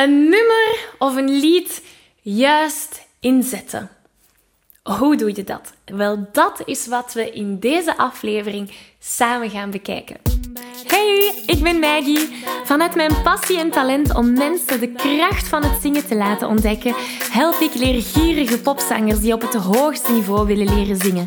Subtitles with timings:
[0.00, 1.82] Een nummer of een lied
[2.20, 3.90] juist inzetten.
[4.82, 5.72] Hoe doe je dat?
[5.84, 10.16] Wel, dat is wat we in deze aflevering samen gaan bekijken.
[10.86, 12.28] Hey, ik ben Maggie.
[12.64, 16.94] Vanuit mijn passie en talent om mensen de kracht van het zingen te laten ontdekken,
[17.32, 21.26] help ik leergierige popzangers die op het hoogste niveau willen leren zingen.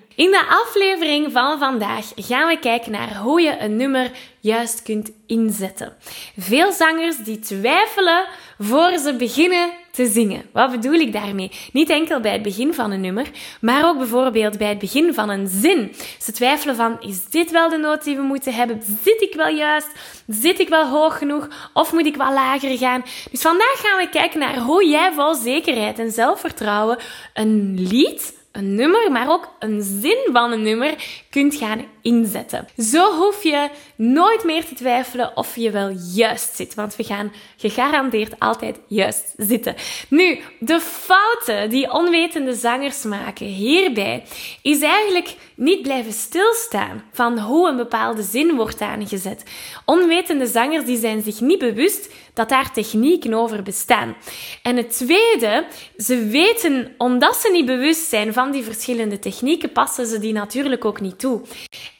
[0.15, 5.11] In de aflevering van vandaag gaan we kijken naar hoe je een nummer juist kunt
[5.27, 5.95] inzetten.
[6.37, 8.25] Veel zangers die twijfelen
[8.59, 10.45] voor ze beginnen te zingen.
[10.53, 11.51] Wat bedoel ik daarmee?
[11.73, 13.25] Niet enkel bij het begin van een nummer,
[13.61, 15.95] maar ook bijvoorbeeld bij het begin van een zin.
[16.19, 18.81] Ze twijfelen van, is dit wel de noot die we moeten hebben?
[19.03, 19.89] Zit ik wel juist?
[20.27, 21.47] Zit ik wel hoog genoeg?
[21.73, 23.03] Of moet ik wel lager gaan?
[23.31, 26.97] Dus vandaag gaan we kijken naar hoe jij vol zekerheid en zelfvertrouwen
[27.33, 30.95] een lied een nummer, maar ook een zin van een nummer
[31.29, 32.67] kunt gaan inzetten.
[32.77, 37.31] Zo hoef je nooit meer te twijfelen of je wel juist zit, want we gaan
[37.57, 39.75] gegarandeerd altijd juist zitten.
[40.09, 44.23] Nu, de fouten die onwetende zangers maken hierbij
[44.61, 49.43] is eigenlijk niet blijven stilstaan van hoe een bepaalde zin wordt aangezet.
[49.85, 54.15] Onwetende zangers die zijn zich niet bewust dat daar technieken over bestaan.
[54.63, 55.65] En het tweede,
[55.97, 60.85] ze weten, omdat ze niet bewust zijn van die verschillende technieken, passen ze die natuurlijk
[60.85, 61.41] ook niet toe.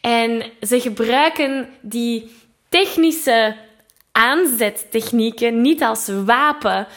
[0.02, 2.32] En ze gebruiken die
[2.70, 3.56] technische
[4.12, 6.88] aanzettechnieken niet als wapen,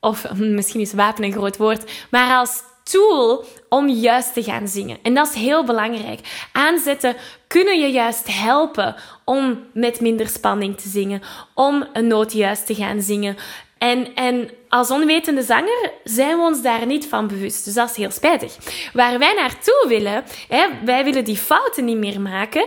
[0.00, 4.98] of misschien is wapen een groot woord, maar als tool om juist te gaan zingen.
[5.02, 6.48] En dat is heel belangrijk.
[6.52, 7.16] Aanzetten
[7.46, 8.94] kunnen je juist helpen
[9.24, 11.22] om met minder spanning te zingen,
[11.54, 13.36] om een noot juist te gaan zingen.
[13.78, 17.64] En, en als onwetende zanger zijn we ons daar niet van bewust.
[17.64, 18.56] Dus dat is heel spijtig.
[18.92, 22.66] Waar wij naartoe willen, hè, wij willen die fouten niet meer maken.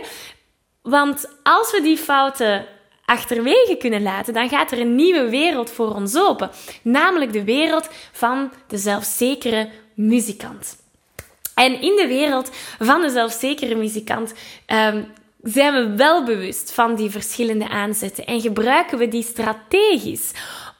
[0.82, 2.66] Want als we die fouten
[3.04, 6.50] achterwege kunnen laten, dan gaat er een nieuwe wereld voor ons open.
[6.82, 10.76] Namelijk de wereld van de zelfzekere muzikant.
[11.54, 14.34] En in de wereld van de zelfzekere muzikant
[14.66, 15.06] um,
[15.42, 20.30] zijn we wel bewust van die verschillende aanzetten en gebruiken we die strategisch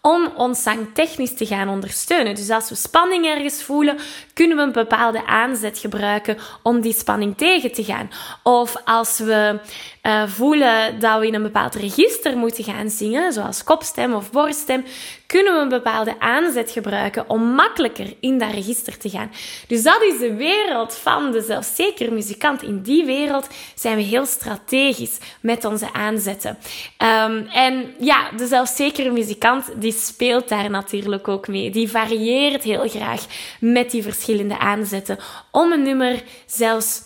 [0.07, 2.35] om ons zangtechnisch te gaan ondersteunen.
[2.35, 3.99] Dus als we spanning ergens voelen,
[4.35, 8.11] kunnen we een bepaalde aanzet gebruiken om die spanning tegen te gaan.
[8.43, 9.59] Of als we
[10.03, 14.85] uh, voelen dat we in een bepaald register moeten gaan zingen, zoals kopstem of borststem,
[15.27, 19.31] kunnen we een bepaalde aanzet gebruiken om makkelijker in dat register te gaan.
[19.67, 22.63] Dus dat is de wereld van de zelfzekere muzikant.
[22.63, 26.59] In die wereld zijn we heel strategisch met onze aanzetten.
[26.99, 31.71] Um, en ja, de zelfzekere muzikant die speelt daar natuurlijk ook mee.
[31.71, 33.27] Die varieert heel graag
[33.61, 35.19] met die verschillende aanzetten
[35.51, 37.03] om een nummer zelfs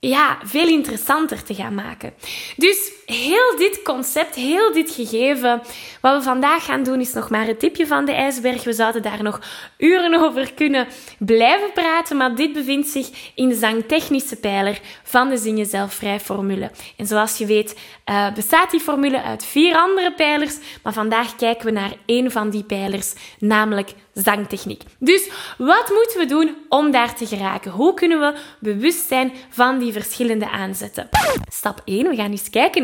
[0.00, 2.14] ja, veel interessanter te gaan maken.
[2.56, 5.62] Dus heel dit concept, heel dit gegeven,
[6.00, 8.64] wat we vandaag gaan doen, is nog maar het tipje van de ijsberg.
[8.64, 9.40] We zouden daar nog
[9.78, 10.86] uren over kunnen
[11.18, 16.20] blijven praten, maar dit bevindt zich in de zangtechnische pijler van de Zing Jezelf Vrij
[16.20, 16.70] formule.
[16.96, 17.78] En zoals je weet
[18.10, 22.50] uh, bestaat die formule uit vier andere pijlers, maar vandaag kijken we naar één van
[22.50, 24.82] die pijlers, namelijk zangtechniek.
[24.98, 27.70] Dus wat moeten we doen om daar te geraken?
[27.70, 31.08] Hoe kunnen we bewust zijn van die verschillende aanzetten?
[31.52, 32.82] Stap 1, we gaan eens kijken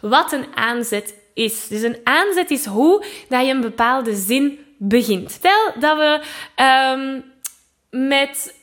[0.00, 1.68] wat een aanzet is.
[1.68, 5.30] Dus een aanzet is hoe dat je een bepaalde zin begint.
[5.30, 6.20] Stel dat we
[6.62, 7.24] um,
[8.10, 8.54] met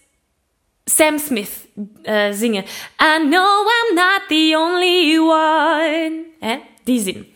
[0.86, 1.50] Sam Smith
[2.04, 2.64] uh, zingen.
[3.02, 6.24] I know I'm not the only one.
[6.84, 7.34] Die zin.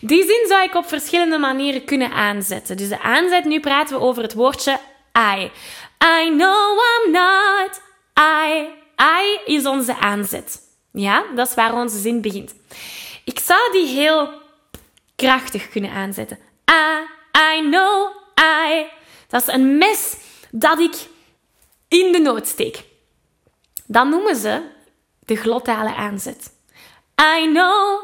[0.00, 2.76] Die zin zou ik op verschillende manieren kunnen aanzetten.
[2.76, 4.78] Dus de aanzet, nu praten we over het woordje
[5.18, 5.50] I.
[6.04, 7.80] I know I'm not
[8.18, 8.68] I.
[9.00, 10.60] I is onze aanzet.
[10.96, 12.54] Ja, dat is waar onze zin begint.
[13.24, 14.30] Ik zou die heel
[15.16, 16.38] krachtig kunnen aanzetten.
[16.70, 17.02] I,
[17.38, 18.12] I know
[19.28, 20.16] Dat is een mes
[20.50, 20.94] dat ik
[21.88, 22.84] in de nood steek.
[23.86, 24.62] Dat noemen ze
[25.18, 26.52] de glottale aanzet.
[27.20, 28.02] I know,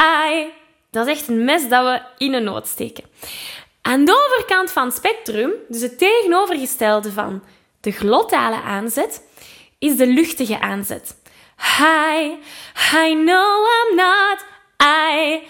[0.00, 0.52] I.
[0.90, 3.04] Dat is echt een mes dat we in een nood steken.
[3.82, 7.42] Aan de overkant van het spectrum, dus het tegenovergestelde van
[7.80, 9.22] de glottale aanzet,
[9.78, 11.16] is de luchtige aanzet.
[11.56, 12.38] Hi,
[12.92, 14.44] I know I'm not
[14.76, 15.42] I.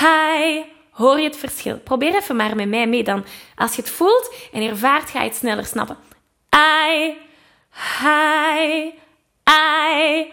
[0.00, 0.64] Hi.
[0.90, 1.78] Hoor je het verschil?
[1.78, 3.24] Probeer even maar met mij mee dan.
[3.56, 5.96] Als je het voelt en ervaart, ga je het sneller snappen.
[6.54, 7.16] I.
[8.00, 8.92] Hi.
[9.50, 10.32] I.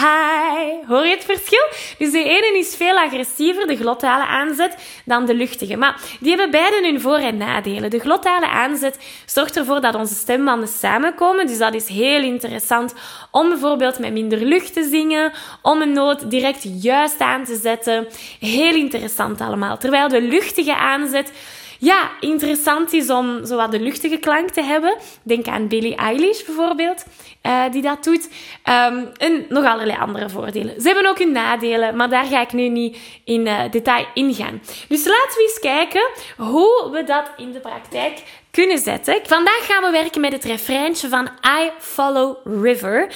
[0.00, 0.86] Hi.
[0.86, 1.68] Hoor je het verschil?
[1.98, 5.76] Dus de ene is veel agressiever, de glottale aanzet, dan de luchtige.
[5.76, 7.90] Maar die hebben beide hun voor- en nadelen.
[7.90, 11.46] De glottale aanzet zorgt ervoor dat onze stembanden samenkomen.
[11.46, 12.94] Dus dat is heel interessant
[13.30, 15.32] om bijvoorbeeld met minder lucht te zingen,
[15.62, 18.06] om een noot direct juist aan te zetten.
[18.40, 19.78] Heel interessant allemaal.
[19.78, 21.32] Terwijl de luchtige aanzet
[21.78, 24.96] ja, interessant is om zo wat de luchtige klank te hebben.
[25.22, 27.04] Denk aan Billie Eilish bijvoorbeeld,
[27.42, 28.28] uh, die dat doet.
[28.64, 30.80] Um, en nog allerlei andere voordelen.
[30.80, 34.62] Ze hebben ook hun nadelen, maar daar ga ik nu niet in uh, detail ingaan.
[34.88, 39.20] Dus laten we eens kijken hoe we dat in de praktijk kunnen zetten.
[39.22, 41.28] Vandaag gaan we werken met het refreintje van
[41.60, 43.12] I Follow River.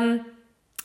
[0.00, 0.26] Um,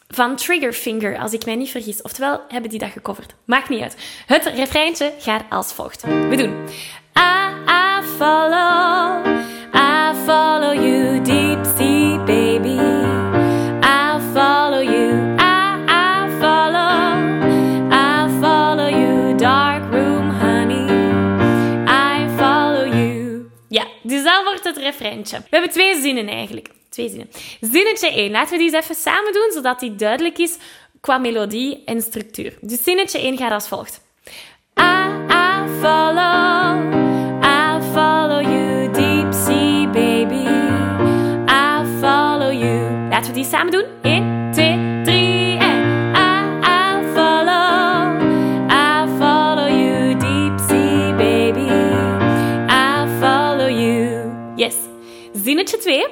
[0.08, 2.02] van Triggerfinger, als ik mij niet vergis.
[2.02, 3.34] Oftewel, hebben die dat gecoverd.
[3.46, 3.98] Maakt niet uit.
[4.26, 6.02] Het refreintje gaat als volgt.
[6.02, 6.68] We doen...
[7.16, 9.24] I, follow,
[9.74, 12.80] I follow you, deep sea baby.
[13.82, 20.88] I follow you, I, I follow, I follow you, dark room honey.
[21.88, 23.50] I follow you.
[23.70, 25.38] Ja, dus dat wordt het refreintje.
[25.38, 26.70] We hebben twee zinnen eigenlijk.
[26.90, 27.30] Twee zinnen.
[27.62, 28.32] Zinnetje 1.
[28.32, 30.58] Laten we die eens even samen doen, zodat die duidelijk is
[31.02, 32.54] qua melodie en structuur.
[32.62, 34.02] Dus zinnetje 1 gaat als volgt.
[34.80, 37.03] I follow,
[43.64, 44.12] samen doen.
[44.12, 45.82] 1, 2, 3 en
[46.16, 48.22] I, I follow,
[48.70, 51.70] I follow you, deep sea baby.
[52.70, 54.32] I follow you.
[54.56, 54.76] Yes.
[55.34, 56.06] Zinnetje 2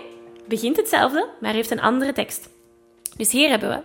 [0.48, 2.50] begint hetzelfde, maar heeft een andere tekst.
[3.18, 3.76] Dus hier hebben we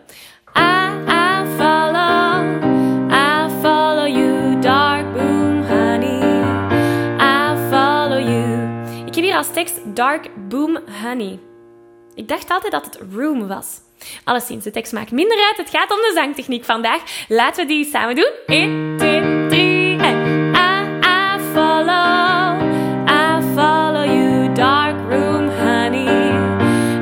[0.60, 2.44] I, I follow,
[3.10, 6.20] I follow you, dark boom honey.
[7.20, 9.04] I follow you.
[9.06, 11.45] Ik heb hier als tekst dark boom honey.
[12.16, 13.66] Ik dacht altijd dat het room was.
[14.24, 15.56] Alleszins, de tekst maakt minder uit.
[15.56, 17.02] Het gaat om de zangtechniek vandaag.
[17.28, 18.30] Laten we die samen doen.
[18.46, 22.60] 1, 2, 3 en I, I follow,
[23.08, 26.30] I follow you, dark room honey.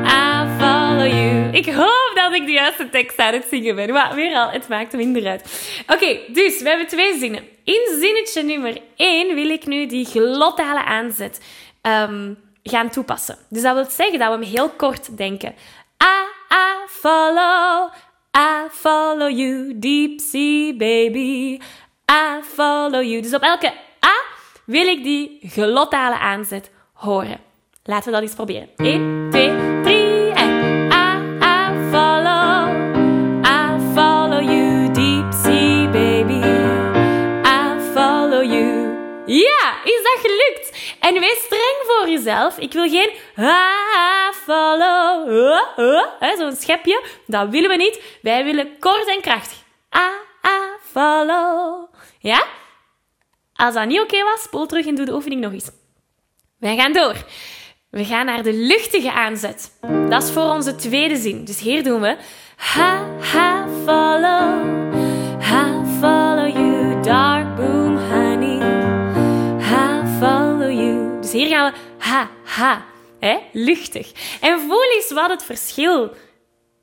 [0.05, 1.51] I follow you.
[1.51, 3.93] Ik hoop dat ik de juiste tekst aan het zingen ben.
[3.93, 5.71] Maar weer al, het maakt minder uit.
[5.87, 7.43] Oké, dus we hebben twee zinnen.
[7.63, 11.41] In zinnetje nummer 1 wil ik nu die glottale aanzet
[11.81, 12.37] um,
[12.69, 13.37] gaan toepassen.
[13.49, 15.55] Dus dat wil zeggen dat we hem heel kort denken.
[16.03, 17.91] I, I follow,
[18.37, 21.59] I follow you, deep sea baby.
[22.11, 23.21] I follow you.
[23.21, 23.73] Dus op elke
[24.05, 24.21] A
[24.65, 27.39] wil ik die glottale aanzet horen.
[27.83, 28.69] Laten we dat eens proberen.
[28.77, 32.69] 1, 2, 3 en I, I follow,
[33.45, 36.45] I follow you, deep sea baby.
[37.45, 38.93] I follow you.
[39.25, 40.64] Ja, is dat gelukt?
[41.05, 42.57] En wees streng voor jezelf.
[42.57, 45.27] Ik wil geen I follow,
[46.37, 47.03] zo'n schepje.
[47.27, 48.01] Dat willen we niet.
[48.21, 49.57] Wij willen kort en krachtig.
[49.95, 50.09] I,
[50.47, 50.59] I
[50.91, 51.87] follow.
[52.19, 52.43] Ja?
[53.53, 55.69] Als dat niet oké was, spoel terug en doe de oefening nog eens.
[56.59, 57.15] Wij gaan door.
[57.89, 59.79] We gaan naar de luchtige aanzet.
[60.09, 61.45] Dat is voor onze tweede zin.
[61.45, 62.17] Dus hier doen we
[62.55, 64.94] Ha, ha, follow.
[72.55, 72.85] Ha.
[73.19, 73.37] Hè?
[73.51, 74.11] Luchtig.
[74.41, 76.13] En voel eens wat het verschil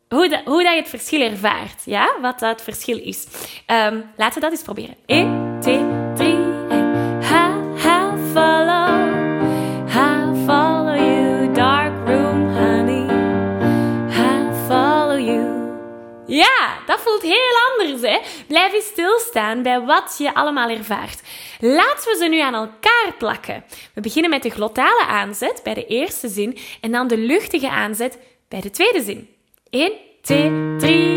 [0.09, 1.83] hoe, hoe dat je het verschil ervaart.
[1.85, 2.17] Ja?
[2.21, 3.27] Wat dat verschil is.
[3.67, 4.97] Um, laten we dat eens proberen.
[5.07, 6.02] 1, 2,
[19.63, 21.23] bij wat je allemaal ervaart.
[21.61, 23.65] Laten we ze nu aan elkaar plakken.
[23.95, 28.19] We beginnen met de glottale aanzet bij de eerste zin en dan de luchtige aanzet
[28.49, 29.29] bij de tweede zin.
[29.71, 31.12] 1, 2, 3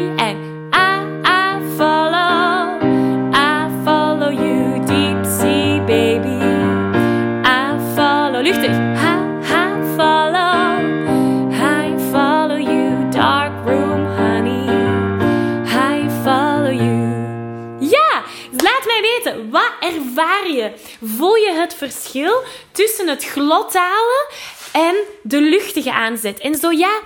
[23.55, 24.27] glottalen
[24.71, 26.39] en de luchtige aanzet?
[26.39, 27.00] En zo ja,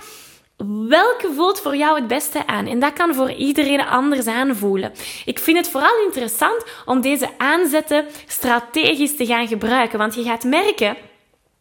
[0.88, 2.66] welke voelt voor jou het beste aan?
[2.66, 4.92] En dat kan voor iedereen anders aanvoelen.
[5.24, 10.44] Ik vind het vooral interessant om deze aanzetten strategisch te gaan gebruiken, want je gaat
[10.44, 10.96] merken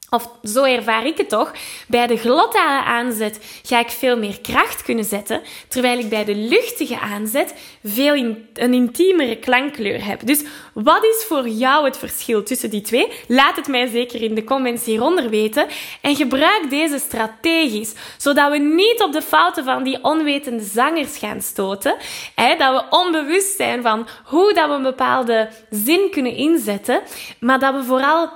[0.09, 1.51] of zo ervaar ik het toch.
[1.87, 6.35] Bij de glottale aanzet ga ik veel meer kracht kunnen zetten, terwijl ik bij de
[6.35, 8.15] luchtige aanzet veel
[8.53, 10.25] een intiemere klankkleur heb.
[10.25, 13.07] Dus wat is voor jou het verschil tussen die twee?
[13.27, 15.67] Laat het mij zeker in de comments hieronder weten.
[16.01, 21.41] En gebruik deze strategisch, zodat we niet op de fouten van die onwetende zangers gaan
[21.41, 21.95] stoten.
[22.35, 27.01] Hè, dat we onbewust zijn van hoe dat we een bepaalde zin kunnen inzetten,
[27.39, 28.29] maar dat we vooral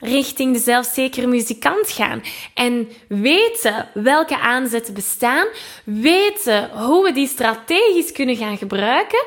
[0.00, 2.22] richting de zelfzekere muzikant gaan.
[2.54, 5.46] En weten welke aanzetten bestaan,
[5.84, 9.24] weten hoe we die strategisch kunnen gaan gebruiken.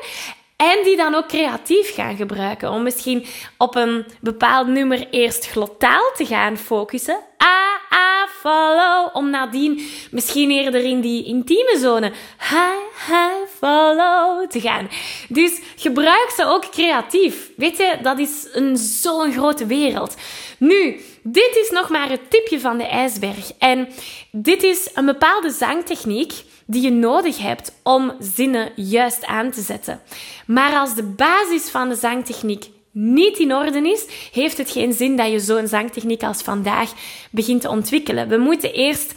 [0.56, 2.70] En die dan ook creatief gaan gebruiken.
[2.70, 3.26] Om misschien
[3.58, 7.18] op een bepaald nummer eerst glotaal te gaan focussen.
[7.44, 9.08] A, A, follow.
[9.12, 12.12] Om nadien misschien eerder in die intieme zone.
[12.50, 14.88] Hi, hi, follow te gaan.
[15.28, 17.50] Dus gebruik ze ook creatief.
[17.56, 20.16] Weet je, dat is een, zo'n grote wereld.
[20.58, 23.52] Nu, dit is nog maar het tipje van de ijsberg.
[23.58, 23.88] En
[24.30, 26.32] dit is een bepaalde zangtechniek
[26.66, 30.00] die je nodig hebt om zinnen juist aan te zetten.
[30.46, 32.64] Maar als de basis van de zangtechniek
[32.96, 36.92] niet in orde is, heeft het geen zin dat je zo'n zangtechniek als vandaag
[37.30, 38.28] begint te ontwikkelen.
[38.28, 39.14] We moeten eerst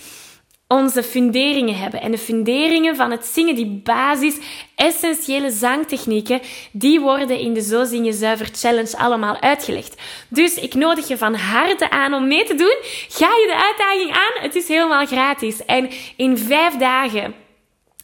[0.67, 2.01] onze funderingen hebben.
[2.01, 4.37] En de funderingen van het zingen, die basis,
[4.75, 6.41] essentiële zangtechnieken,
[6.71, 10.01] die worden in de Zo Zing Je Zuiver Challenge allemaal uitgelegd.
[10.27, 12.75] Dus ik nodig je van harte aan om mee te doen.
[13.09, 14.43] Ga je de uitdaging aan?
[14.43, 15.65] Het is helemaal gratis.
[15.65, 17.35] En in vijf dagen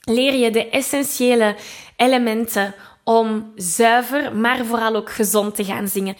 [0.01, 1.55] leer je de essentiële
[1.95, 6.15] elementen om zuiver, maar vooral ook gezond te gaan zingen.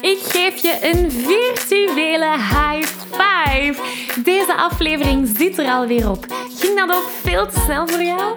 [0.00, 3.74] Ik geef je een virtuele high five.
[4.24, 6.26] Deze aflevering zit er alweer op.
[6.58, 8.36] Ging dat ook veel te snel voor jou?